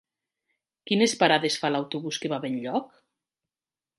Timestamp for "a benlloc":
2.41-2.91